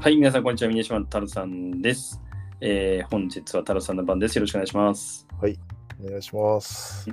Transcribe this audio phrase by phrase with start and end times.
[0.00, 0.68] はい、皆さん、こんにちは。
[0.68, 2.22] 峰島太郎さんです。
[2.60, 4.36] えー本日は太郎さんの番です。
[4.36, 5.26] よろしくお願いします。
[5.40, 5.58] はい、
[6.00, 7.10] お願いします。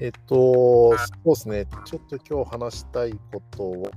[0.00, 3.92] えっと、そうですね、ちょっと今日話したいことを、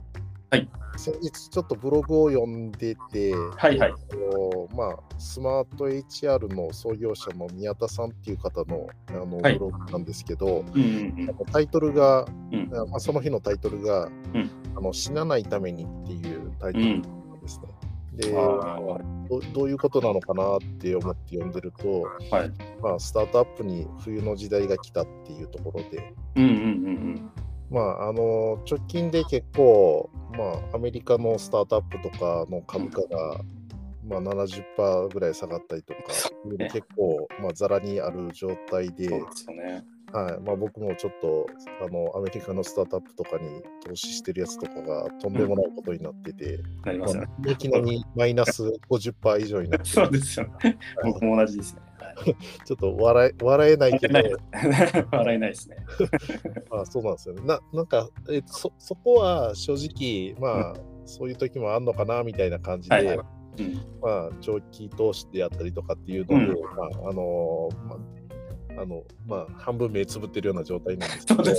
[0.50, 14.11] はい先日ちょっとブログを読んでて、はいはいえっとまあ、スマート HR の創業者の宮田さんっていう方のあのはいブログなんですけど、うんうんあのタイトルが、うんあまあ、その日のタイトルが、ん
[14.75, 17.16] あの死なないためにっていうタイトルなん
[18.17, 18.31] で
[19.29, 22.51] どどういうことなのかなって思って読んでると、はい。
[22.81, 27.31] まあ、スタートアップに冬の時代が来たっていうところで、うんうんうん
[27.69, 33.41] まあ、あの直近で結構、まあ、アメリカのスタートアップとかの株価が、
[34.05, 35.99] まあ、70%ぐらい下がったりとか、
[36.71, 38.95] 結構、まあ、ざらにある状態うん。
[38.95, 39.83] で、そうですよね。
[40.14, 40.39] はい。
[40.42, 41.47] まあ、僕もちょっと
[41.86, 50.77] あのアメリカのスタートアップとかに投資してるやつとかがとんでもないことになってて、まあなりますよね。、いきなりマイナス50%以上になってそうですよね。
[51.03, 51.81] 僕も同じですね。
[51.99, 52.36] はい。
[52.66, 54.14] ちょっと笑え笑えないけど、
[55.11, 55.49] 笑えない。
[55.52, 55.77] ですね。
[56.71, 57.42] あそうなんですよね。
[57.45, 60.73] ななんか、えそそこは正直、まあ、
[61.05, 63.17] そういう時もあんのかなみたいな感じで、はいはい。
[63.59, 63.73] うん。
[64.02, 68.16] まあ、長期投資であったりとかっていうので、うまあ、あのまあ、
[68.78, 71.52] あの、まあ、半分目つぶってるような状態なんですけど、ね。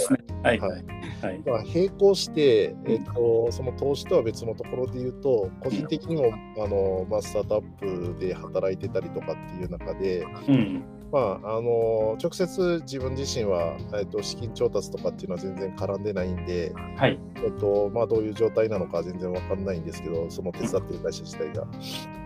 [0.43, 0.85] はいははいい。
[1.25, 1.43] はい。
[1.45, 6.33] まあ、並行して、えっと、その投資とは別のところで言うと、個人的にも、
[6.65, 10.85] あのまあ、スタートアップで働いてたりとかっていう中で、うん。
[11.11, 17.19] まあ、あの直接自分自身は、えっと、資金調達とかっていうのは全然絡んでないんで、はい。
[17.37, 21.67] えっとまあ、どういう状態なのか全然わかんないんですけど、その手伝ってる会社自体が。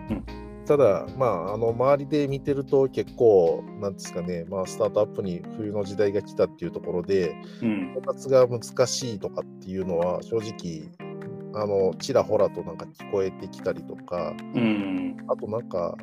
[0.09, 7.93] うんただ、まあ、あの周りで見てると結構、なんですかね、まあ、スタートアップに冬の時代が来たっていうところで、うん。
[7.95, 10.89] 調達が難しいとかっていうのは、正直、
[11.55, 15.17] あのちらほらとなんか聞こえてきたりとか、うん。
[15.27, 15.95] あとなんか、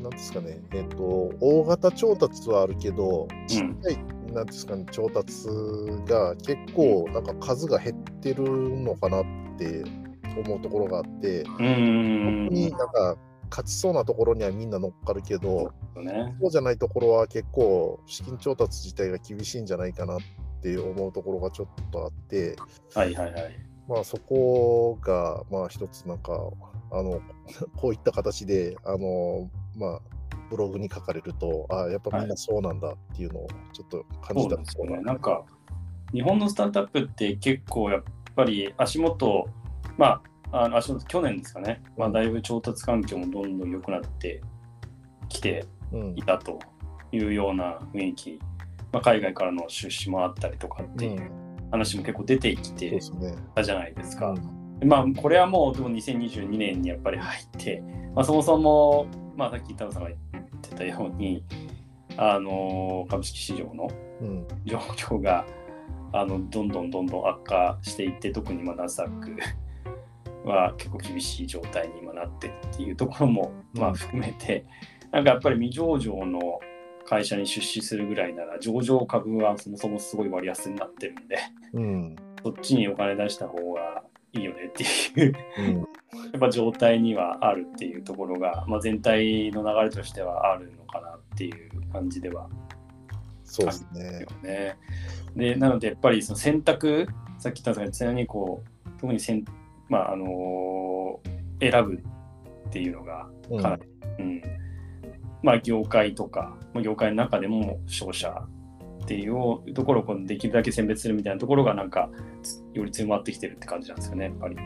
[0.00, 3.98] なんですかね、えっ、と、大型調達はあるけど、ちっちゃい、
[4.32, 5.48] なんですかね、調達
[6.06, 9.24] が結構、なんか数が減ってるのかなっ
[9.58, 9.82] て
[10.46, 11.48] 思うところがあって、うん。
[11.48, 13.16] 本当になんか、
[13.48, 16.36] 勝ちそうなところにはみんな乗っかるけど、そうね。
[16.40, 20.18] そうじゃないところは結構、資金調達自体が厳しいんじゃないかなっ
[20.62, 22.56] て思うところがちょっとあって、
[22.94, 23.56] はいはいはい。
[23.88, 26.32] まあそこが、まあ一つなんか、
[26.90, 27.20] あの、
[27.76, 30.00] こういった形で、あの、まあ、
[30.50, 35.00] ブログに書かれると、ああ、やっぱみんなそうなんだっていうのをちょっと感じたですよね。
[35.02, 35.44] なんか、
[36.12, 38.02] 日本のスタートアップって結構やっ
[38.34, 39.46] ぱり足元、
[39.98, 40.22] まあ、
[40.52, 44.40] あの足元、去年ですかね、まあ、だいぶ調達環境もどんどん良くなって
[45.28, 46.12] きてうん。
[46.16, 46.58] いたと
[47.12, 48.38] いうような雰囲気、
[48.92, 51.14] まあ、海外からの出資もあったりとかってうん。
[51.14, 51.30] いう
[51.70, 52.98] 話も結構出てきて。
[53.54, 54.30] たじゃないですか。
[54.30, 54.88] うん。
[54.88, 57.82] まあ、これはもうでも2022年にやっぱり入って、
[58.14, 59.06] まあ、そもそも、
[59.36, 61.44] まあ、さっき太郎さんが言ってたように、
[62.16, 63.88] あの株式市場の
[64.20, 64.46] うん。
[64.64, 65.46] 状況が
[66.12, 69.36] あのどんどんどんどん悪化していって特にまあナスダック
[70.48, 74.64] は結構厳しい状態に今なってるっていうところもまあうん含めて、
[75.12, 76.60] なんかやっぱり未上場の
[77.06, 81.38] 会社に出資するぐらいなら上場株はそもそもすごい割安になってるんで
[81.72, 82.16] うん。
[82.42, 84.02] そっちにお金出した方が
[84.34, 84.84] いいよねって
[85.20, 85.34] いう。
[85.58, 85.76] うん。
[86.32, 92.48] やっぱ状態にはあるっていうところが、まあ、全体の流れとしてはあるのかなっていう感じでは
[93.48, 93.86] そうです
[94.42, 94.76] ね。
[95.34, 97.08] で、なのでやっぱりその選択、
[97.38, 99.44] さっき言ったんですにこう、特にせん、
[99.88, 101.94] まあ、あのー選ぶ
[102.68, 103.82] っていうのがうんかなり、
[104.18, 104.42] うん、
[105.42, 108.42] まあ、業界とか、まあ業界の中でも商社
[109.02, 112.10] っていうところをできるだけ選別するみたいなところが、なんか、
[112.42, 114.56] つより強まってきてるって感じなんですよね、やっぱり。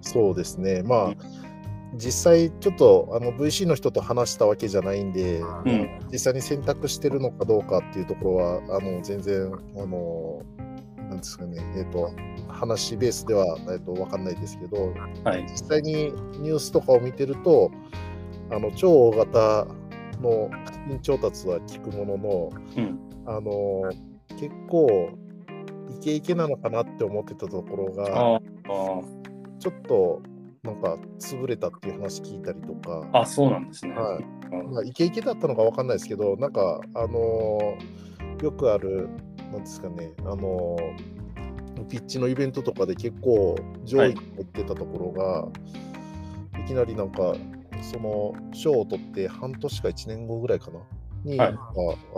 [0.00, 0.82] そうですね。
[0.84, 1.16] まあうん、
[1.96, 10.42] 実際ちょっとあの VC の人と話したわけじゃないんで、うん実際に選択してるのかどうかっていうところはあの全然あの
[11.08, 12.12] なんですかねえっ、と
[12.48, 14.92] 話ベースではえっ、とわかんないですけど
[15.24, 15.42] はい。
[15.44, 17.70] 実際にニュースとかを見てると
[18.50, 19.66] あの超大型
[20.20, 22.98] の資金調達は効くもののうん。
[23.26, 23.82] あの
[24.38, 25.10] 結構
[25.90, 28.40] イケイケなのかなって思ってたところが
[29.58, 30.22] ちょっと
[30.62, 33.06] なんか潰れたっていう話聞いたりとか。
[33.12, 33.94] あ、そうなんですね。
[33.94, 34.38] はい
[34.86, 39.08] イケイケだったのかわかんないですけど、なんか、あのーよくある、
[39.52, 41.18] なんですかね、あのー
[41.88, 45.48] ピッチのイベントとかで結構上位に入ってたところが、
[46.60, 47.34] い、きなりなんか、
[47.80, 50.80] その賞を取って半年か1年後ぐらいかな、
[51.24, 51.48] に、はい。
[51.48, 51.54] あ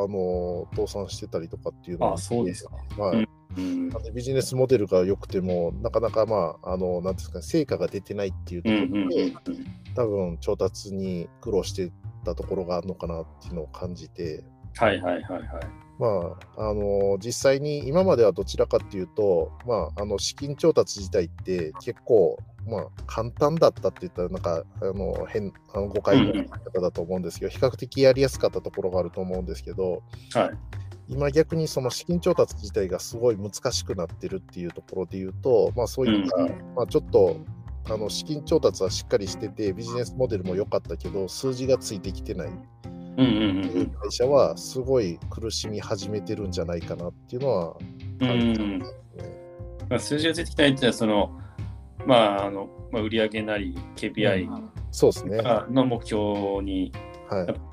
[0.06, 3.03] のー倒産してたりとかっていうのをあそうですか。
[3.03, 3.29] はい。
[3.56, 3.65] うん。
[3.65, 3.88] うん。
[3.91, 9.35] なんでビジネスモデルが良くても、なかなかまあ、あの、なんですかね、成果が出てないっていうとうんうんころで、うん。
[9.94, 11.93] 多分調達に苦労して
[12.25, 14.44] たところがあるのかなっていうのを感じて、
[14.76, 15.43] はいはいはいはい。
[16.00, 30.02] まあ、あの実際に今まではどちらかっていうと、まあ、あの資金調達自体って結構、まあ、簡単だったって言ったらなんかあの変あの誤解の方だと思うんですけど、比較的やりやすかったところがあると思うんですけど
[30.32, 30.50] はい。
[31.08, 36.49] 今逆にその資金調達自体がすごい難しくなってるっていうところで言うと、まあ、そういった、うん。
[36.75, 37.37] まあ、ちょっと
[37.91, 42.50] あの資金調達はしっかりしててビジネスモデルも良かったけど数字がついてきてない
[43.21, 47.77] うんうんっていう会社はすごい苦しみ始めてるんじゃないかなっていうのは
[48.21, 48.39] うんうん。
[48.39, 49.41] 感じうんますね。
[49.91, 51.41] まあ、数字がついてきたいっていうのは、その、
[52.07, 54.49] まあ、あの、まあ、売上なり KPI
[54.91, 55.39] そうですね。
[55.39, 56.93] はの目標にい。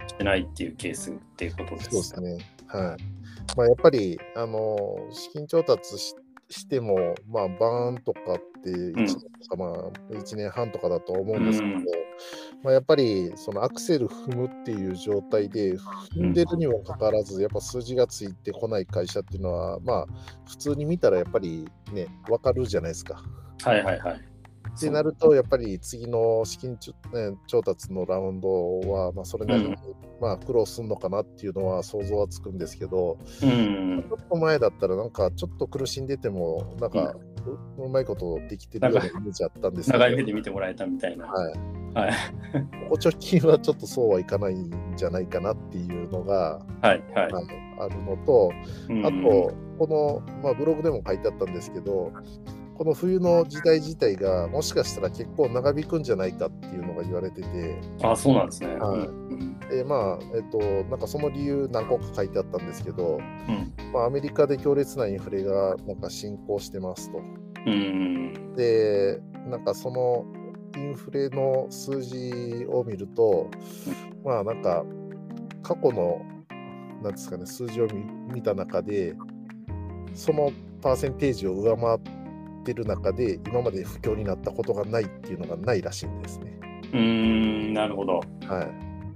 [0.07, 1.89] してないっていうケースっていうことです。
[1.89, 2.45] そうですね。
[2.67, 3.03] はい。
[3.55, 4.75] まあ、やっぱり、あの、
[5.11, 6.15] 資金調達し
[6.49, 6.95] しても、
[7.27, 9.07] まあ、バーンとかって1年
[9.43, 11.85] とか、まあ、1年半とかだと思うんですけど、うん
[12.63, 15.77] まあ、やっぱり、そのアクセル踏むっていう状態で、
[16.15, 20.07] 踏んでるにもかかわらず、やっぱ数字がついてこない会社っていうのは、まあ、
[20.47, 23.21] 普通に見たらやっぱりね、わかるじゃないですか。
[23.63, 24.21] はいはいはい。
[24.75, 29.75] ってなると、やっぱり次の資金ちょ、ね、調達のラウンドは、まあ、それなりに、うん。
[30.21, 37.15] まあ、苦労するのかなっていうのは想像はつくんですけど、うんちょっと前だったら、なんかちょっと苦しんでても、なんか
[37.51, 41.25] ううまいことできてるようなイメージあったんですけど、長い目で見てもらえたみたいな。
[41.25, 41.53] はい、
[41.93, 42.11] はい。
[42.89, 47.31] ここ直近はちょっとそうはいかないんじゃないかなっていうのが、はいはい。
[47.31, 48.51] はいあるのと、
[48.89, 52.11] うんあと、この、まあ、ブログでも書いてあったんですけど、
[52.77, 58.75] この冬の時代自体がもしかしたら結構長引くんじゃないかっていうのが言われてて、あ、そうなんですね。
[58.75, 58.99] はい。
[58.99, 59.59] うん。
[59.61, 60.59] でまあえっと、
[60.89, 63.91] なんかその理由何個か書いてあったんですけど、うん。
[63.91, 67.19] まあ、アメリカで強烈なインフレがなんか進行してますと。
[67.65, 69.19] うんで、
[69.49, 70.25] なんかその
[70.77, 73.49] インフレの数字を見ると、
[74.23, 74.85] まあなんか
[75.63, 76.21] 過去の
[77.01, 79.15] なんですかね、数字を見見た中で、
[80.13, 80.51] その
[80.81, 82.16] パーセンテージを上回って
[82.73, 86.59] る中で、今まで不況になったことがないっていうのがないらしいんですね。
[86.93, 88.13] うん、なるほど。
[88.13, 88.23] はい。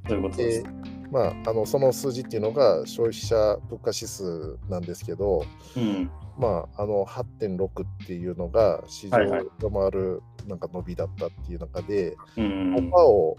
[0.08, 0.44] そういうことで。
[0.46, 0.66] です
[1.12, 3.36] まあ、あのその数字っていうのが消費者
[3.70, 5.44] 物価指数なんですけど、
[5.76, 6.10] うん。
[6.38, 12.76] まあ、あの8.6っていうのが市場はいはいを上回るなんか伸びだったっていう中で、うん。
[12.76, 13.38] 5%を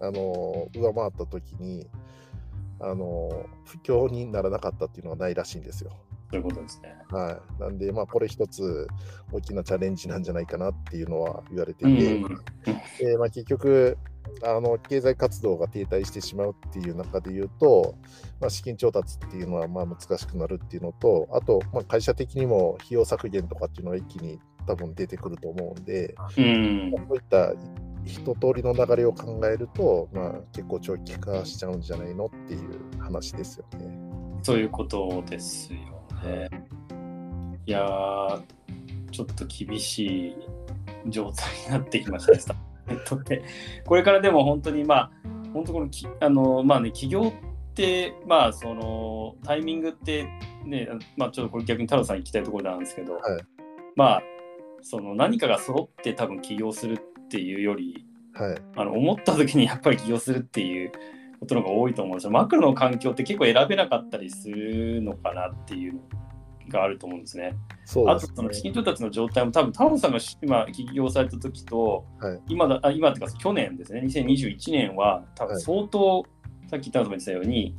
[0.00, 1.86] あの上回った時に
[2.80, 5.90] あの不況にならなかったっていうのはないらしいんですよ。
[6.30, 6.94] そういうことですね。
[7.10, 8.86] はい、なんで、まあ、これ一つ
[9.32, 12.22] 大きなチャレンジなんじゃないかなっていうのは言われてうて、ん。
[12.98, 13.98] でまあ、結局
[14.44, 17.94] あの、経済活動が停滞してしまうっていう中で言うと、
[18.40, 26.92] まあ、資金調達っていうのはまあ難しくなるっていうのと、あと、まあ、会社的にも費用削減とかっていうのが一気に多分出てくると思うんで、うん。
[27.08, 27.52] こういった
[28.04, 33.98] 一通りの流れを考えると、まあ、結構長期化しちゃうんじゃないのっていう話ですよね。
[34.42, 36.48] そういうことですよね。
[37.66, 38.42] いやー、
[39.10, 40.36] ちょっと厳しい
[41.08, 42.60] 状態になってきましたね。
[43.84, 45.10] これからでも本当に、まあ、
[45.52, 47.32] 本当このき、あの、まあね、企業
[47.70, 50.28] って、まあ、その、タイミングって、
[50.64, 53.42] ね、まあ、ちょっとこれ逆に太郎さん行きたいところなんですけど、はい
[53.96, 54.22] まあ、
[54.82, 58.62] その何かが揃って多分起業するっていうより、はい。
[58.76, 60.92] あの思った時にやっぱり起業するっていう
[61.40, 62.30] ことの方が多いと思うんですよ。
[62.30, 66.00] マクロの環境って結構選べなかったりするのかなっていうの
[66.68, 67.56] があると思うんですね。
[68.06, 72.40] あとその資金調達の状態も多分タオさんが今起業された時と、はい。
[72.48, 74.02] 今だあ今っていうか去年ですね。
[74.02, 76.24] 2021年は多分相当、
[76.70, 77.74] さっきタオさんが言ってたように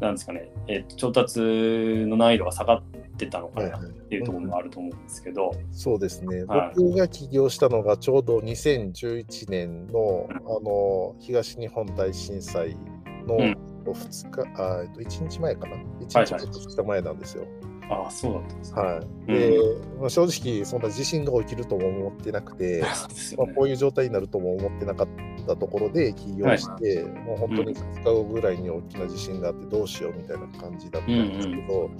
[0.00, 2.82] なんですかね、えっと調達の難易度が下がっ
[3.18, 4.20] てたのかなっはいはいてい。
[4.20, 6.72] うところもあると思うんですけど、そうですね、はい。
[6.76, 12.76] 僕が起業したのがちょうど2011年のあの東日本大震災
[13.22, 13.56] のうん。
[13.84, 17.46] 2日、あえっと1日前かな、1はい日と2日前なんですよ。
[17.90, 18.82] ああそうだったんですね。
[18.82, 19.26] はい。
[19.26, 19.58] で
[20.00, 25.08] まあ、正直、そんな地震が起きるとも思ってなくて、そ うですまあ、こういう状態になるとも思ってなかっ
[25.46, 31.90] たところで起業して、もう本当に2日後ぐらいに大きな地震があってどうしようみたいな感じだったんですけど、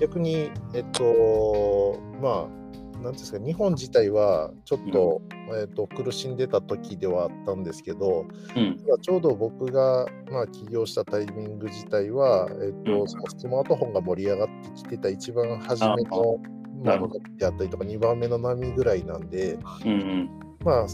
[0.00, 2.63] 逆に、えっと、まあ、
[3.04, 5.22] なんですか、日本自体はちょっと,、
[5.60, 8.76] えっと苦しんでた時ではあったんですけど、うん。
[9.00, 13.08] ちょうど僕が、まあ、起業したタイミング自体は、えっとうん。
[13.08, 16.38] スマートフォンが盛り上がってきてた一番初めの
[16.82, 16.96] まあ。
[16.96, 20.30] なるほどであったりとか2番目の波ぐらいなんで、うんうん。
[20.64, 20.86] まあ、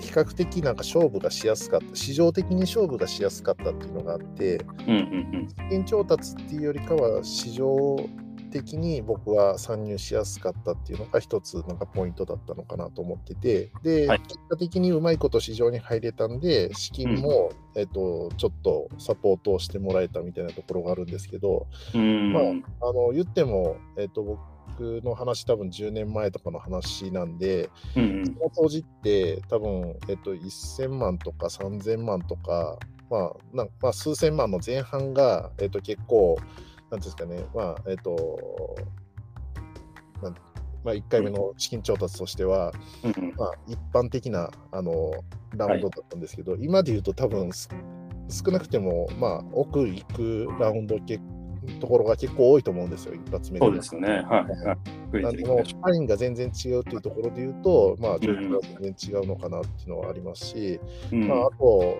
[0.00, 4.98] 比較的なんか勝負がしやすかった、市場的に勝負がしやすかったっていうのがあって、うんう
[5.44, 5.48] ん。
[5.48, 7.96] 資金調達っていうよりかは市場
[8.46, 14.20] 的に僕は参入しやすかったっていうのが一つなんかポイントだったのかなと思っててで、はい。
[14.20, 22.32] 結果的にうまいこと市場に入れたんで資金も、えっとちょっとサポートをしてもらえたみたいなところがあるんですけど、うん。
[22.32, 24.38] まああの言っても、えっと
[24.78, 32.78] 僕の話多分10年前とかの話なんでうんその当時って多分、えっと、1000万とか3000万とか、
[33.10, 36.36] まあなんまあ、数千万の前半が、えっと、結構
[36.90, 38.76] なんですかねまあえっと
[40.22, 40.34] なん
[40.86, 43.34] まあ、1回目の資金調達としては、うんうん。
[43.36, 45.10] まあ、一般的なあの
[45.56, 47.68] ラウンドだったんですけど、今で言うと多分す
[48.28, 51.20] 少なくても、まあ、奥行くラウンドけ
[51.80, 54.08] ところが結構多いと思うんですよ、一発目でそうですよね。
[54.08, 54.20] はい。
[54.20, 54.78] はい。
[55.12, 60.80] 増えなんでもてる気がしラインが全然違うというところで言うと、まあ、状況が全然違うのかなっていうのはありますし、
[61.12, 61.98] うんまあ、あと、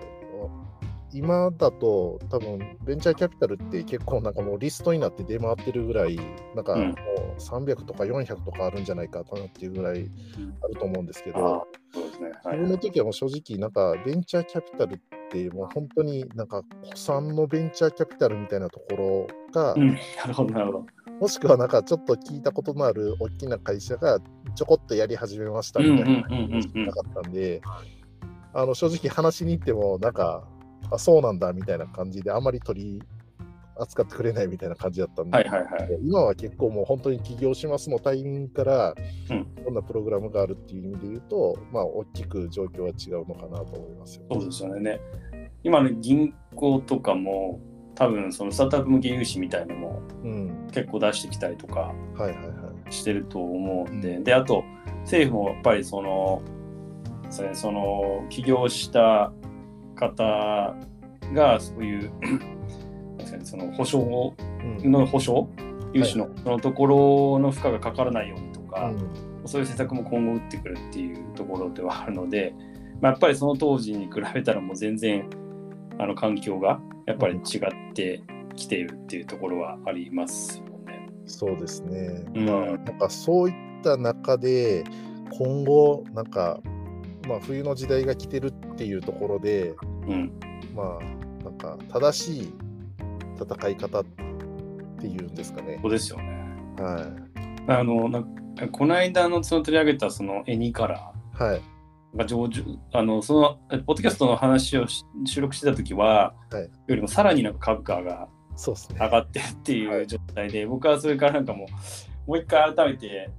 [1.13, 6.19] 今だと多分ベンチャーキャピタルって結構なんかもうリストになって出回ってるぐらい、
[6.55, 10.09] なんかうんもう300とか400とかあるんじゃないかなっていうぐらい
[10.63, 12.31] あると思うんですけあど、そうね。
[12.43, 12.57] はい。
[12.57, 14.99] 自分の時はもう正直、なんかベンチャーキャピタルっ
[15.31, 19.93] てもう本当になんか古参のベンチャーキャピタルみたいなところが、うん。
[19.93, 19.97] な
[20.27, 20.85] るほど、なるほど。
[21.19, 24.19] もしくはなんかちょっと聞いたことのある大きな会社が
[24.55, 27.61] ちょこっとやり始めましたみたいなうんうんうんうんうんしかなかったんで、
[28.53, 30.47] あの正直話しに行っても、なんか、
[30.91, 33.03] あ、そうなんだみたいな感じで、あんまり取り
[33.79, 35.99] 扱ってくれないみたいな感じだったんで、はいはいはい。
[36.01, 38.95] 今は結構もう本当に起業しますのタイミングから、
[39.29, 45.01] うんどんなプログラムがあるっていう意味で言うと、まあ、大きく状況は違うのかなと思いますよ、そうですよね。
[45.63, 47.59] 今の銀行とかも、
[47.95, 50.67] 多分そのスタートアップ向け融資みたいのもうん。
[50.71, 52.43] 結構出してきたりとかはいはいは
[52.87, 52.93] い。
[52.93, 54.63] してると思うんで、うんで、あと
[55.01, 56.41] 政府もやっぱりその、
[57.29, 59.33] それその起業した
[59.97, 60.75] 方
[61.33, 62.11] がそういう、
[63.43, 64.33] その保証を
[64.81, 64.91] うん。
[64.91, 65.49] の保証？
[65.93, 72.53] 融資のそのところの負荷がかからないようにとか、うんそういう施策も今後打ってくるっていうところではあるので、
[73.01, 75.29] まあ、やっぱりその当時に比べたらもう全然
[75.97, 78.21] あの環境がやっぱり違って
[78.55, 81.07] きているっていうところはありますよね。
[81.25, 82.25] そうですね。
[82.35, 84.83] うんまあ、なんかそういった中で、
[85.37, 86.59] 今後、なんか、
[87.27, 89.73] まあ、冬の時代が来てるっていうところで、
[90.07, 90.31] うん、
[90.75, 92.53] まあ、なんか正しい
[93.39, 94.05] 戦い方っ
[94.99, 95.79] ていうんですかね。
[95.81, 96.23] そうですよね。
[96.79, 97.11] は
[97.67, 98.23] あのな
[98.71, 101.43] この間のその取り上げたそのエニカラい。
[101.43, 101.61] はい。
[102.25, 102.61] 上手
[102.93, 108.97] あのそのえポッドキャストの話をし収録してた時は、はいよりもさらになんか株価がそうですね。
[108.99, 111.67] 上がってるっていう状態で、僕はそれからなんかも
[112.25, 113.29] う、もう一回改めて、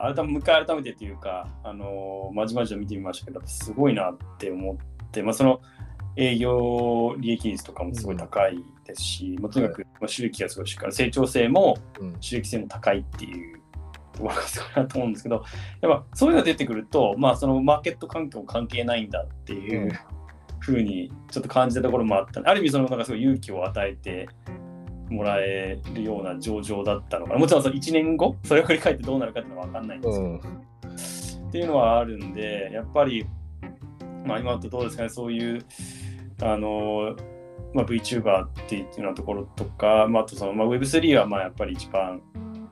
[0.00, 5.60] 改めもう一回改めてっていうか、あのーまじまじと見てみましたけど、すごいなって思って、まあ、その
[6.16, 12.16] 営業利益率とかもすごい高いですし、まあとにかく、まあ、収益がすごいしっかり、成長性もうん。
[12.20, 13.60] 収益性も高いっていう
[14.12, 15.44] ところがすごいなと思うんですけど、
[15.80, 19.92] やっぱそういうのが出てくると、まあ、そのマーケット環境関係ないんだっていううん。
[20.60, 22.40] ふうにちょっと感じたところもあった。
[22.42, 24.30] ある意味そのなんかすごい勇気を与えて
[25.10, 27.38] もらえるような上場だったのかな。
[27.38, 28.36] もちろんその1年後？
[28.44, 31.48] それを振り返ってどうなるかっていうのは分かんないんですけど、うん。
[31.48, 33.26] っていうのはあるんでやっぱり、
[34.24, 35.08] まあ、今とどうですかね。
[35.08, 35.64] そういう
[36.42, 37.16] あの、
[37.72, 42.22] まあ、VTuber っていうようなところとか、まあ、あとその、まあ、Web3 はまあやっぱり一番、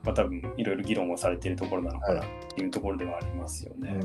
[0.03, 3.99] まあ、多分いろいろ議論をされているところなのかなっていうところではありますよね。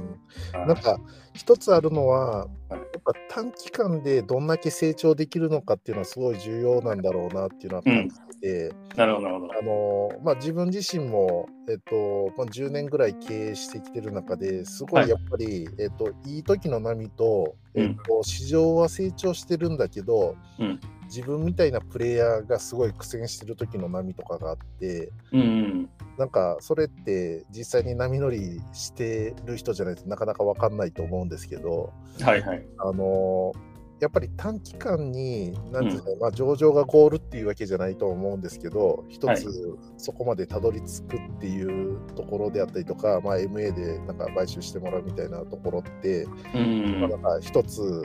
[0.55, 0.69] うん、はい。
[0.69, 0.99] なんか
[1.35, 8.29] 一つあるのは、はいやっぱ短期間でどんだけ成長できるのかっていうのはすごい重要なんだろうなっていうのは感じて。
[8.41, 9.59] て、なるほどなるほど。
[9.59, 15.11] あのまあ、自分自身も、えっとまあ、10年ぐらい経営してきてる中ですごはいい。
[15.11, 17.85] やっぱり、えっと、いい時の波と、うん。
[17.85, 25.91] えっと、市場は成長してるんだけど、うん自分みたいなプレイヤーがすごい苦戦してる時の波とかがあってうんうん。
[26.19, 32.67] なんかそれって実際に波乗りしてる人じゃないとなかなか分かんないと思うんですけど、はいはい。
[32.79, 33.53] あの
[34.01, 39.39] やっぱり短期間に、なんていうか、まあ、上場がゴールっていうわけじゃないと思うんですけど、一はい。
[39.39, 47.01] つそこまでたどり着くっていうところであったりとか、まあ、MA でなんか買収してもらうみたいなところって、うん。
[47.01, 48.05] まあ、なんか一つ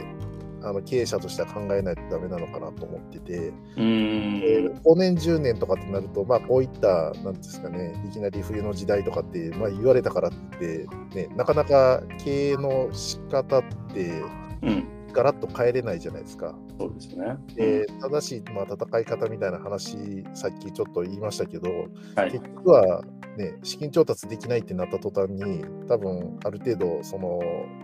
[0.63, 4.39] あの経営者としては考えないとダメなのかなと思ってて、うん。
[4.39, 14.21] で5年、10年とかってなると、まあ、こういった、なんですかね、いきなり冬の時代とかって、まあ、言われたからって、ね、なかなか経営の仕方って、
[14.61, 16.55] うんガラッと変えれないじゃないですか。
[16.79, 17.37] そうですね。
[17.55, 21.69] で正しい、まあ、戦い方みたいな話、さっきちょっと言いましたけど、
[22.15, 23.03] はい結局は、
[23.37, 27.39] ね、資金調達できないってなった途端に、多分ある程度、その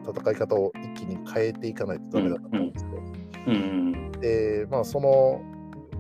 [0.08, 2.90] 戦い方を一気に変えていかないとダメだと思うんですよ。
[3.48, 5.42] うんで、まあ、その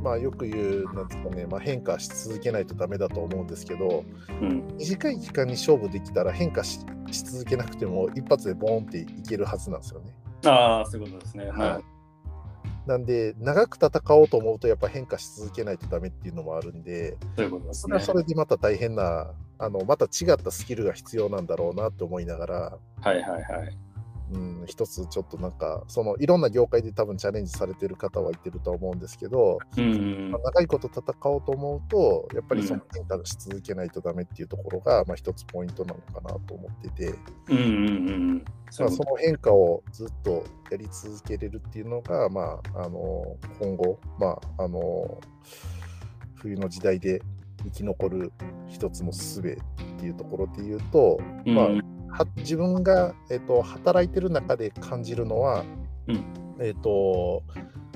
[0.02, 4.06] まあ、よく言うなんですか、ねまあ、変化し続けないとダメだと思うんですけど、
[4.42, 4.66] うん。
[4.78, 6.80] 短い期間に勝負できたら変化し
[7.12, 10.09] し続けなくても一発でボーンっていけるはずなんですよね。
[10.46, 11.50] ああ、そういうことですね。
[11.50, 12.00] はい。
[12.90, 18.02] なんで長く戦おうと思うとやっぱ変化し続けないとダメっていうのもあるんでそういうことですねそれは。
[18.02, 23.78] それでまた大変なあのまた違ったスキルが必要なんだろうなって思いながら、はいはいはい。
[24.32, 30.32] うん、一つちょっとなんかそのいろんな業界で多分チャレンジされてる方はいてるとは思うんですけど、うんうん。
[30.32, 37.16] まあ長いこと戦おうと思うとやっぱりその変化し続けないとダメっていうところが、まあ、一つポイントなのかなと思ってて、
[37.48, 37.66] うんうんう
[38.12, 38.46] ん。
[38.80, 45.20] まあ、その変化をずっとやり続けれるっていうのが、まあ、あの今後、まあ、あの
[46.36, 47.22] 冬の時代で
[47.64, 48.32] 生き残る
[48.68, 51.20] 一つの術っていうところで言うと、と
[51.50, 51.76] まあうん。
[51.78, 51.79] は
[52.38, 55.64] 自分が、えっと働いてる中で感じるのは、
[56.08, 56.24] うん。
[56.60, 57.44] えっと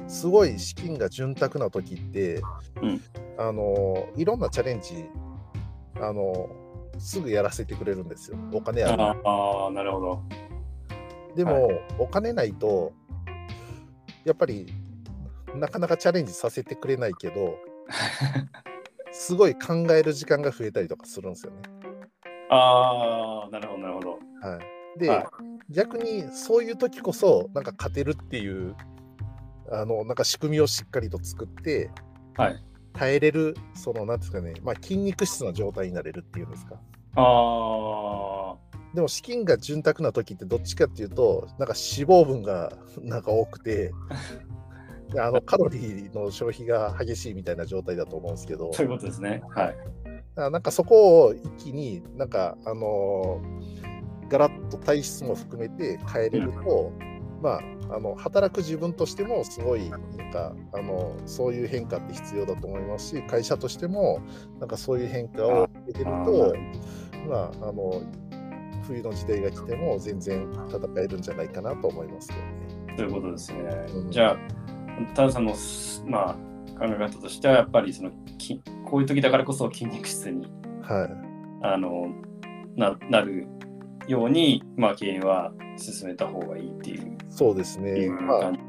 [0.08, 2.42] すごい資金が潤沢な時って、
[2.82, 3.02] うん。
[3.38, 5.06] あのいろんなチャレンジ
[6.00, 6.50] あの
[7.00, 8.38] すぐやらせてくれるんですよ。
[8.52, 9.04] お金ある。
[9.04, 10.24] ああ、なるほど。
[11.36, 12.94] でも、はお金ないと
[14.24, 14.72] やっぱり
[15.56, 17.58] なかなかチャレンジさせてくれないけど
[19.12, 21.83] すごい考える時間が増えたりとかするんですよね。
[22.54, 24.10] ああ、なるほどなるほど。
[24.42, 24.60] は
[24.98, 25.26] い、で、はい
[25.70, 28.76] 逆にそういう時こそなんか勝てるっていう
[29.72, 31.90] あのなんか仕組みをしっかりと作って
[32.36, 32.64] はい。
[32.94, 36.76] 耐えれるそのなんですかね、まあ、筋肉質な状態になれるっていうんですか。
[37.16, 38.56] ああ、
[38.94, 43.92] でも資金が潤沢な時ってどっちかっていうとなんか脂肪分がなんか多くて
[45.12, 49.42] であのカロリーの消費が激しいみたいな状態だと思うんですけどそういうことですね。
[49.50, 49.76] はい。
[50.36, 53.84] なんかそこを一気になんかあのー
[54.34, 56.92] ガラッと体質も含めて変えれると、
[57.42, 57.62] まあ
[57.96, 64.22] あの働く自分としてもすごいなんかあのそういう変化って必要だと思いますし会社としても
[64.60, 66.56] なんかそういう変化を受けてるあと
[67.28, 68.02] まああの
[68.88, 72.96] 冬の時代が来ても全然戦えるんじゃないかなと思いますけどね。
[72.98, 73.60] そういうことですね。
[73.94, 74.38] うんじゃあ、
[75.14, 75.54] タダさんの、
[76.08, 76.36] まあ、
[76.78, 80.48] 考え方としては、やっぱりそのき、こういう時だからこそ筋肉質に
[80.82, 82.08] はいあの
[82.76, 83.48] ななる
[84.08, 87.94] ように、まあ、経営は進めた方がいいっていうそうですいね。
[87.94, 88.60] ですよね。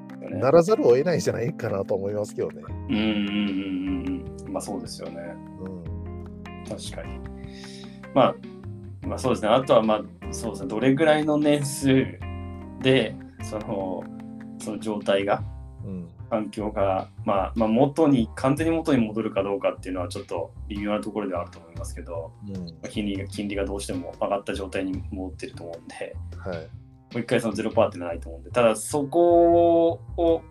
[0.40, 2.62] ならざるを得ないんじゃないかなと思いますけどね。
[2.88, 4.53] うんうんうんうんうん。
[4.53, 5.21] まあそうですよね。
[5.61, 5.85] うん
[6.67, 7.19] 確かに。
[8.14, 8.35] まあ、
[9.07, 9.49] まあそうですね。
[9.49, 10.69] あとはまあそうですね。
[10.69, 12.07] どれぐらいの年数
[12.81, 14.05] でその
[14.59, 15.43] その状態が
[15.85, 22.55] うん環境が、まあ、まあ元に完全に元に戻るかどうかっていうのはちょっと微妙なところではあると思いますけど、うん。
[22.55, 26.59] まあ金利が金利がどうしても上がった状態に戻ってると思うんで、はい。
[26.59, 26.66] も
[27.16, 30.42] う一回そのゼロパーってのはないと思うんで、ただそこを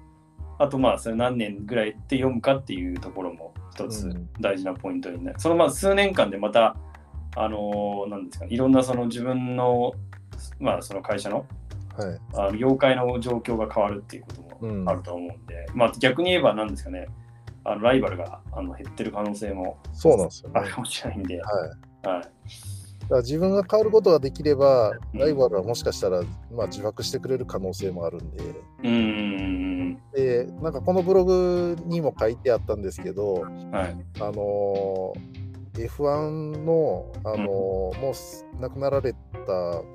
[0.58, 4.30] あとまあそれ何年ぐらいで読むかっていうところも一つうん。
[4.40, 5.40] 大事なポイントになる。
[5.40, 6.78] そのまあ数年間でまた
[7.36, 9.94] あのなんですかねいろんなその自分の
[10.60, 11.46] まあその会社の
[11.98, 12.20] はい。
[12.34, 14.53] あの業界の状況が変わるっていうことうんも
[14.86, 17.08] あると思うんで、まあ逆に言えば何ですかね。
[17.66, 20.60] あのライバルがあの減ってる可能性もそうなんですよね。
[20.60, 21.44] はいあるかもしれないんで、だ
[22.12, 22.30] はい、か
[23.10, 25.20] ら自分が変わることができれば、うん。
[25.20, 28.44] ライバルはもしかしたら、まあ、自爆してくれる可能性もあるんで。
[28.44, 33.52] うーんで、なんかこのブログにも書いてあったんですけど、はい。
[34.20, 37.48] あのー F1 の、あのー
[38.00, 39.18] もうす亡くなられた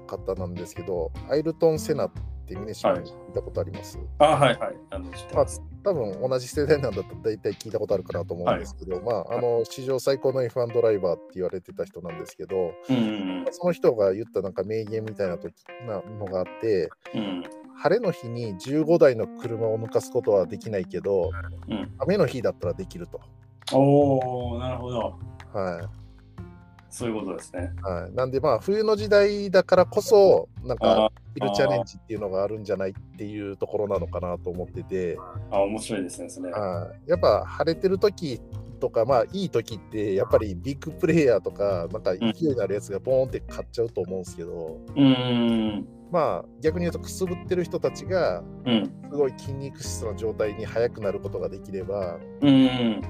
[0.08, 2.10] 方なんですけど、アイルトン・セナっ
[2.48, 3.02] て峰島はい。
[3.02, 4.76] に聞いたことあります、あはいはい。
[4.90, 5.46] あのまあ
[5.84, 15.54] 多分同じ世代なんだったら大体聞いたことあるかなと思うんですけど、まあ、あの史上最高の F1 ドライバーって言われてた人なんですけど、うんうんその人が言ったなんか名言みたいな時
[15.86, 17.44] なのがあって、うんうん。
[17.76, 21.30] 晴れの日に15台の車を抜かすことはできないけど、
[21.68, 21.94] うん。
[21.98, 23.20] 雨の日だったらできると。
[23.72, 25.18] おおなるほど。
[25.52, 25.88] は
[26.90, 27.72] そういうことですね。
[27.78, 35.18] いはい、なんでまあ冬の時代だからこそなんかあスキルチャレンジっていうのがあるんじゃないっていうところなのかなと思ってて、
[35.50, 36.50] あ面白いですねそれ。
[36.50, 38.40] はい、やっぱ晴れてる時
[38.80, 45.86] とかまあいい時ってやっぱりビッグプレイヤーとかなんか勢いのあるやつがボーンって買っちゃうと思うんですけど、うーん。
[46.10, 48.98] まあ逆に言うとくすぶってる人たちがうん。
[49.10, 53.00] すごい筋肉質な状態に早くなることができれば、うん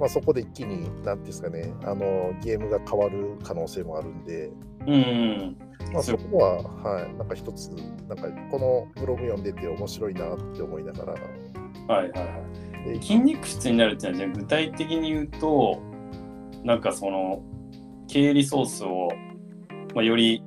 [0.00, 4.50] まあ、そこで一気に何ていうんですかねあのゲームが変わる可能性もあるんで、
[4.86, 5.56] うんうん
[5.92, 7.68] まあ、そこは、はい、なんか一つ
[8.08, 11.12] なんかこのブログ読んでて面白いなって思いながら。
[11.12, 12.26] はいはいは
[12.86, 12.94] い。
[12.94, 15.82] で筋肉質になるっていうのはじゃあ具体的に言うと
[16.64, 17.42] なんかその
[18.08, 19.08] 経営リソースを、
[19.94, 20.42] まあ、より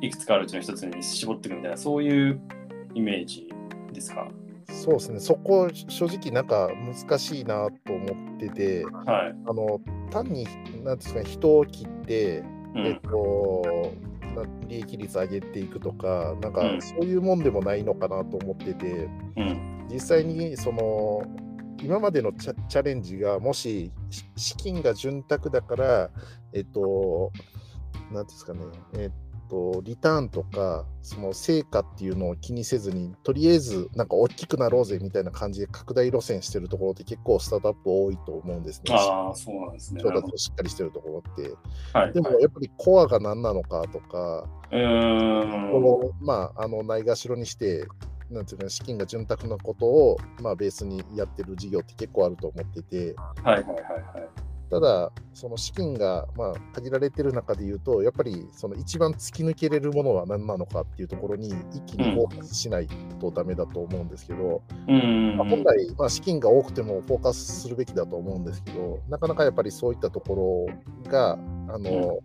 [0.00, 2.40] いくつかあるうちの一つに絞っていくみたいなそういう
[2.94, 3.48] イメージ
[3.92, 4.26] ですか？
[4.84, 9.34] そうですね、そこ、正直なんか難しいなと思ってて、はい。
[9.46, 10.46] あの単に
[10.84, 12.40] なんですか、ね、人を切って、
[12.74, 13.62] うんえっと、
[14.36, 19.86] な利益率上げていくとか、なんかうんそういうもんでもないのかなと思ってて、うん。
[19.90, 21.22] 実際にその
[21.82, 26.10] 今までのチャチャレンジがもしし資金が潤沢だから、
[26.52, 27.32] えっと、
[28.12, 28.60] なんていうんですかね、
[28.98, 29.12] えっ
[29.48, 38.94] と、リターンとか、その成果っていうのを気にせずに、とりあえずなんか大きくなろうぜみたいな感じで拡大路線してるところって結構スタートアップ多いと思うんですね。
[38.94, 40.02] ああ、そうなんですね。
[40.02, 41.48] 調達しっかりしてるところって。
[41.48, 41.58] ど
[41.92, 42.12] はい。
[42.12, 45.72] でもはいやっぱりコアが何なのかとか、うーん。
[45.72, 47.86] このまあ、あのないがしろにして、
[48.30, 54.43] なんていうか、資金が潤沢なことを、まあ、ベースにやってる事業って結構あると思ってて、はいはいはいはい。
[54.74, 62.88] ただ、その資金が、まあ、限られてる中で言うと、やっぱりその一番突き抜けれるものは何なのかっていうところに一気にフォーカスしない
[63.20, 65.36] とダメだと思うんですけど、うん。
[65.36, 70.66] まあ、本来、まあ、資金が多くてもフォーカスするべきだと思うんですけど、なかなかやっぱりそういったとこ
[71.04, 71.34] ろが、
[71.68, 72.18] あの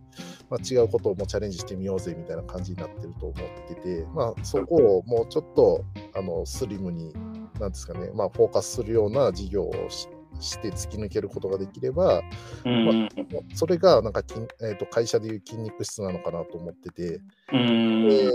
[0.49, 3.35] まあ、違うことをもうチャレンジしてみようぜみたいな感じになってると思っ
[3.67, 5.85] てて、まあ、そこをもうちょっと
[6.15, 7.13] あのスリムに、
[7.59, 10.07] なんですかね、まあ、フォーカスするような事業をし
[10.39, 12.21] して突き抜けることができれば、
[12.65, 13.09] うん。
[13.53, 17.21] それがなんか筋、えー、と会社でいう筋肉質なのかなと思ってて、
[17.53, 18.09] うん。
[18.09, 18.31] で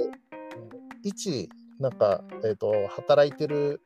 [1.03, 1.49] 一
[1.81, 3.83] なんか、えー、と働いてる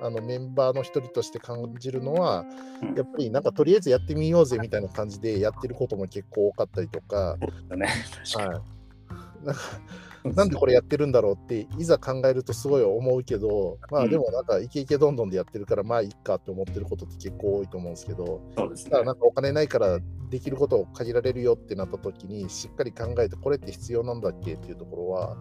[0.00, 2.44] あのメンバーの一人として感じるのは、
[2.82, 7.36] うんやっぱりなんかとりあえずやってみようぜみたいな感じでやってることも結構多かったりとか、
[7.68, 7.86] だね。
[8.34, 10.11] はい、なんかに。
[10.36, 14.04] なんでこれやってるんだろうっていざ考えるとすごい思うけど、まうん。
[14.06, 18.90] あでもなんかイケイケどんどんでやってるからまあいいかって思ってることって結構多いと思うんですけど、そうですね。
[18.90, 19.04] ただ。
[19.04, 19.98] なんかお金ないから
[20.30, 25.36] できることを限られるよってなった時にしっかり考えてこれって必要なんだっけっていうところは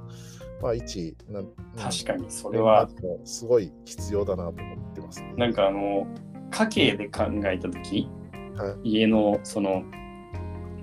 [0.61, 2.89] まあ一なん確かに、そそれは、
[3.23, 5.33] すごい必要だなと思ってますね。
[5.37, 6.07] なんかあの、
[6.51, 8.09] 家計で考えたとき、
[8.55, 9.83] は家の、その、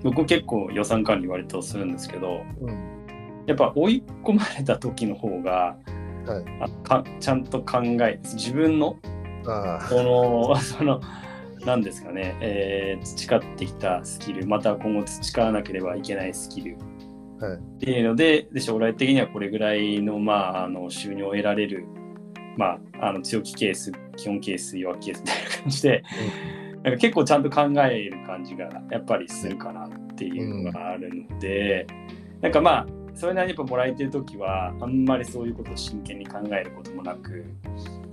[0.03, 2.98] 僕結構予算管理割とするんですけど、うん
[3.49, 5.75] やっぱ追い込まれた時の方が、
[6.27, 8.99] はい、あかちゃんと考え、自分の、
[9.47, 11.01] あその、 その、
[11.65, 16.77] なんですかね、えー培ってきたスキル、また今後培わなければいけないスキル。
[17.41, 21.85] あ、はい、っていうので、で将来的にはこれぐらいの,、まあ、あの収入を得られる、
[22.55, 26.03] まあ、あの強気ケース、基本ケース、弱気ケースみたいな感じで、
[26.83, 31.87] なんか結構ちゃんと考える感じがやっぱりするかなっていうのがあるので、
[32.41, 37.43] なんかまあ、それなりにやっぱもらえてる時は、あんまりそういうことを真剣に考えることもなく、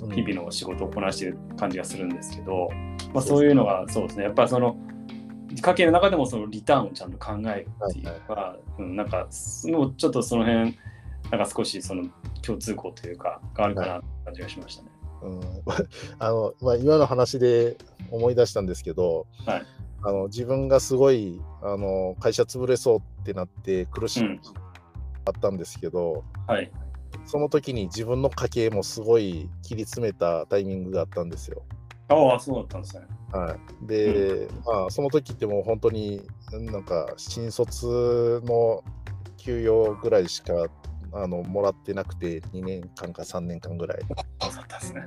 [0.02, 0.10] うん。
[0.10, 2.68] 日々の仕事をこなしてる感じがするんですけど、
[3.14, 4.24] まあ、そういうのがそうですね。
[4.24, 4.76] やっぱその
[5.62, 10.76] 家計の中でもそのリターンをちゃんと考えるっていうか、うん、なんかそのちょっとその辺
[11.30, 12.08] なんか少しその
[12.42, 14.88] 共通項というかがあるかなって感じがしましたね。
[15.22, 15.40] うん。
[16.18, 17.76] あのまあ、今の話で
[18.10, 19.66] 思い出したんですけど、はい。
[20.02, 24.32] あの自分がすごいあの会社潰れそうってなって苦しうん。
[24.32, 24.40] み
[25.26, 26.70] あったんですけど、はい。
[27.24, 31.62] その時に自分の家計もすごい切り詰めたタイミングがあったんですよ。
[32.08, 33.06] ああ、そうだったんですね。
[33.32, 38.84] はい、で、まあその時ってもう本当になんか新卒の
[39.36, 40.66] 給与ぐらいしか
[41.12, 43.98] あのもらってなくて2年間か3年間ぐらい。
[44.40, 45.02] そうだったんですね。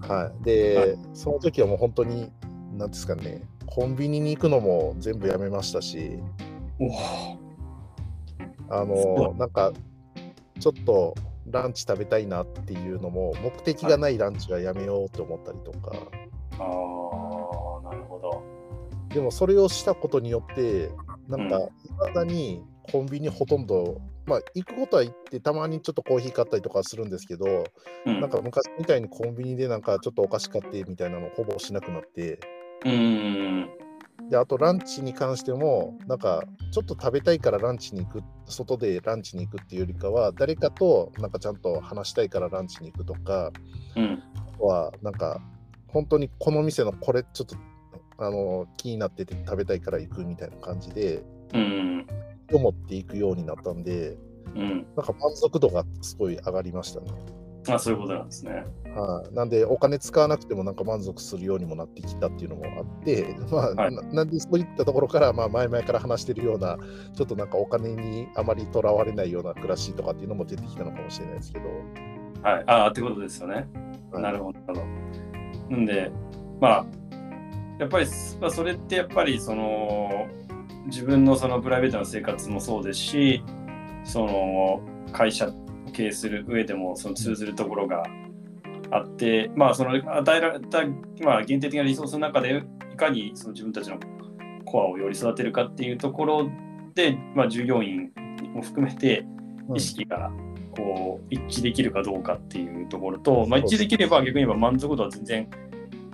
[0.00, 2.32] はい、で、はいその時はもう本当に
[2.72, 6.18] なんですかねコンビニに行くのも全部やめましたし
[6.80, 7.37] おお。
[8.70, 9.72] あのなんか
[10.60, 11.14] ちょっと
[11.46, 15.92] ランチ食べたいなっていうのも目的がないランチはやめようと思ったりとか、
[16.58, 18.42] ああ、なるほど。
[19.14, 20.90] でもそれをしたことによって
[21.28, 27.64] なんかうんいまだにコンビニほとんどまあ行くことは行ってたまにちょっとコーヒー買ったりとかするんですけど、
[28.04, 28.20] うん。
[28.20, 32.38] なんか昔みたいにコンビニでなんかちょっとお菓子買ってみたいなのほぼしなくなって
[32.84, 33.87] うーん。
[34.30, 43.52] であとランチに関してもなんかちょっと食べたいからランチに行く外でランチに行くっていうよりかは誰かとなんかちゃんと話したいからランチに行くとか
[43.96, 44.22] うん。
[44.58, 45.40] はなんか
[45.86, 47.56] 本当にこの店のこれちょっと
[48.18, 51.22] あの気になってて食べたいから行くみたいな感じで
[51.54, 52.06] うん。
[52.52, 54.16] 思っていくようになったんで
[54.54, 54.86] うん。
[54.96, 57.10] なんか満足度がすごい上がりましたね。
[57.74, 58.64] あそういうことなんですね。
[58.94, 66.78] はい、なんでお金使わなくてもなんか満足するようにもなってきたっていうのもあって、 まあはいななんでそういったところから、まあ、前々から話してるような
[67.14, 71.66] ちょっとなんかお金にあまりとらわれないような暮らしとかっていうのも出てきたのかもしれないですけど、
[72.42, 72.64] はい。
[72.66, 73.54] ああ、ってことですよね。
[74.12, 74.58] はいなるほど。
[75.70, 76.10] なんで、
[76.60, 76.86] まあ、
[77.78, 78.06] やっぱり、
[78.40, 80.26] まあ、それってやっぱりその
[80.86, 83.44] 自分のそのプライベートな生活もそうですし、
[84.04, 84.80] その
[85.12, 85.67] 会社を
[85.98, 88.04] 経営する上でもその通ずるところが
[88.92, 90.84] あって、まあ、その与えられた、
[91.20, 93.98] まあ、限定的なリソースの中でいかにその自分たちの
[94.64, 96.50] コアをより育てるかっていうところ
[96.94, 98.12] で、まあ、従業員
[98.54, 99.26] も含めて
[99.74, 100.30] 意識が
[100.76, 105.50] こう一致できるかどうかっていうところと、まあ、一致できれば逆に言えば満足度は全然、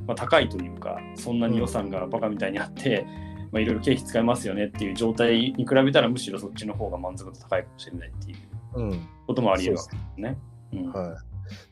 [0.06, 3.06] まあ、高いというかそんなに予算がバカみたいにあって、
[3.52, 8.38] まあ、いろいろ経費使いますよねっていう状態に比べたらむしろそっちの方が満足度高いかもしれないっていう
[9.26, 10.38] こともあり得るわけですね。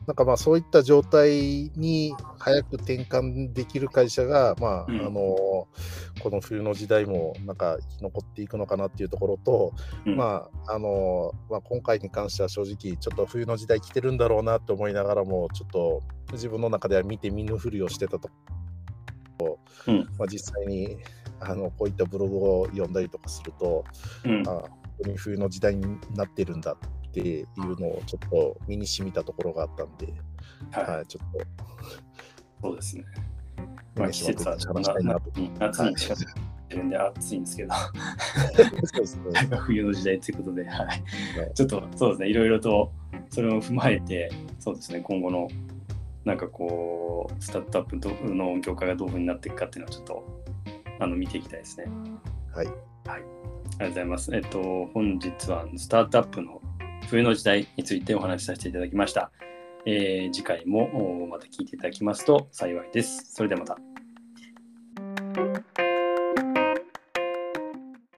[0.05, 5.67] なんかまあそういった状態に早く転換できる会社が、まあ、うん、あのこ
[6.25, 9.73] の冬の時代もなんか生き残っていくのかなっていうところと、
[10.05, 16.01] うん、まああのまあ、今回に関しては正直ちょっと冬の時代来てるんだろうなって思いながらもちょっと
[16.33, 18.29] 自分の中では見て見ぬふりをしてたと、
[19.87, 20.97] うん、まあ、実際に
[21.39, 23.83] あのこういったブログを読んだりとかすると、
[24.23, 24.63] うん、あ
[24.97, 27.47] 本当に冬の時代になってるんだっていう
[27.79, 30.13] のをちょっと身に染みたところがあったんで、
[30.71, 31.87] はい、はい、ちょっと。
[32.61, 33.03] そうですね。
[33.95, 34.57] まあ、季節は
[35.59, 36.25] 夏に近づい
[36.69, 37.73] てるんで暑いんですけど、
[39.57, 41.03] 冬の時代ということで、はい、
[41.53, 42.91] ちょっとそうですね、いろいろと
[43.29, 45.47] それを踏まえて、そうですね、今後の
[46.25, 50.43] なんかこう、スタートアップの業界がどういうふうになっていくかっていうのをちょっと
[50.99, 51.87] あの見ていきたいですね。
[52.53, 52.67] はい。
[52.67, 52.71] は
[53.19, 53.42] い。
[53.79, 54.35] ありがとうございます。
[54.35, 56.61] えっと、本日はスタートアップの
[57.09, 59.31] 冬の時代についてお話しさせていただきました。
[59.85, 63.33] えー、次回もまた聞いていただきますと幸いです。
[63.33, 64.02] それではまた。